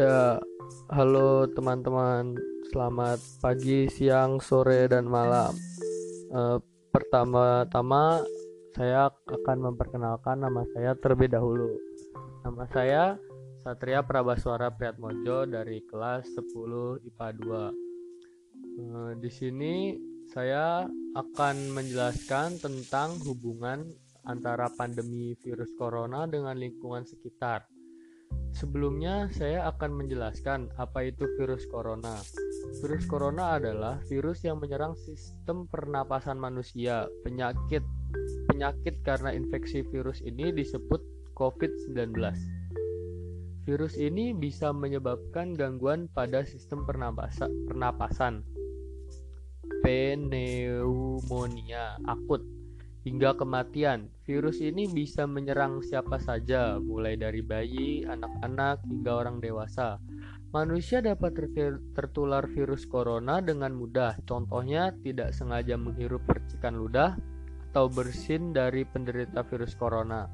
[0.00, 0.40] Ya,
[0.96, 2.32] halo teman-teman.
[2.72, 5.52] Selamat pagi, siang, sore, dan malam.
[6.32, 6.56] Eh,
[6.88, 8.24] Pertama-tama,
[8.72, 11.76] saya akan memperkenalkan nama saya terlebih dahulu.
[12.48, 13.02] Nama saya
[13.60, 17.68] Satria Prabaswara Priatmojo dari kelas 10 IPA 2.
[18.80, 20.00] Eh, di sini
[20.32, 23.84] saya akan menjelaskan tentang hubungan
[24.24, 27.68] antara pandemi virus corona dengan lingkungan sekitar.
[28.50, 32.18] Sebelumnya, saya akan menjelaskan apa itu virus corona.
[32.82, 37.06] Virus corona adalah virus yang menyerang sistem pernapasan manusia.
[37.24, 37.82] Penyakit
[38.50, 41.00] penyakit karena infeksi virus ini disebut
[41.38, 42.12] COVID-19.
[43.64, 48.44] Virus ini bisa menyebabkan gangguan pada sistem pernapasa, pernapasan,
[49.86, 50.84] pneumonia
[52.04, 52.44] akut,
[53.04, 54.12] hingga kematian.
[54.28, 59.96] Virus ini bisa menyerang siapa saja, mulai dari bayi, anak-anak, hingga orang dewasa.
[60.50, 61.38] Manusia dapat
[61.94, 64.18] tertular virus corona dengan mudah.
[64.26, 67.14] Contohnya, tidak sengaja menghirup percikan ludah
[67.70, 70.26] atau bersin dari penderita virus corona.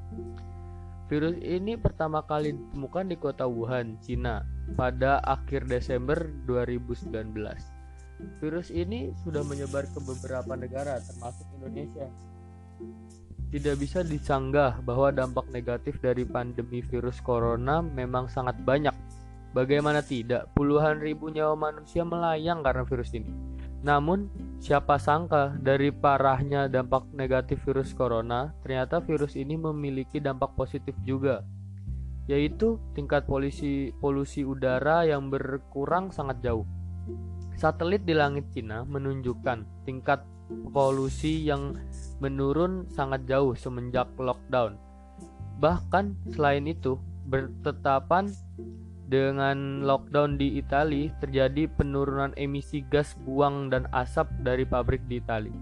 [1.07, 4.43] Virus ini pertama kali ditemukan di kota Wuhan, Cina,
[4.75, 6.17] pada akhir Desember
[6.49, 7.31] 2019.
[8.41, 12.09] Virus ini sudah menyebar ke beberapa negara, termasuk Indonesia.
[13.47, 18.91] Tidak bisa disanggah bahwa dampak negatif dari pandemi virus corona memang sangat banyak.
[19.55, 23.31] Bagaimana tidak, puluhan ribu nyawa manusia melayang karena virus ini.
[23.81, 24.27] Namun,
[24.59, 31.47] siapa sangka dari parahnya dampak negatif virus corona, ternyata virus ini memiliki dampak positif juga,
[32.27, 36.67] yaitu tingkat polusi, polusi udara yang berkurang sangat jauh.
[37.57, 40.21] Satelit di langit Cina menunjukkan tingkat
[40.69, 41.73] polusi yang
[42.21, 44.77] menurun sangat jauh semenjak lockdown.
[45.57, 48.29] Bahkan selain itu, bertetapan
[49.09, 55.57] dengan lockdown di Italia terjadi penurunan emisi gas buang dan asap dari pabrik di Italia.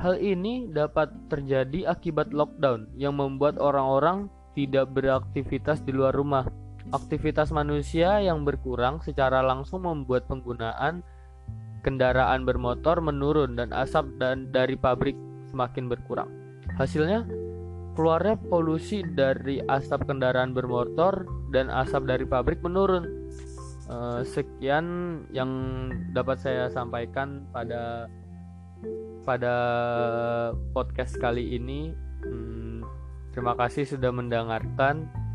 [0.00, 6.48] Hal ini dapat terjadi akibat lockdown yang membuat orang-orang tidak beraktivitas di luar rumah.
[6.88, 11.04] Aktivitas manusia yang berkurang secara langsung membuat penggunaan
[11.84, 15.14] kendaraan bermotor menurun dan asap dan dari pabrik
[15.52, 16.32] semakin berkurang.
[16.80, 17.28] Hasilnya,
[17.92, 23.28] keluarnya polusi dari asap kendaraan bermotor dan asap dari pabrik menurun.
[23.88, 24.84] Uh, sekian
[25.32, 25.48] yang
[26.12, 28.04] dapat saya sampaikan pada
[29.24, 29.54] pada
[30.76, 31.92] podcast kali ini.
[32.24, 32.84] Hmm,
[33.32, 35.08] terima kasih sudah mendengarkan.